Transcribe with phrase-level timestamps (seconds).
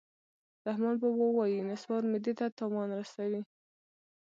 [0.67, 3.41] رحمان بابا وایي: نصوار معدې ته تاوان رسوي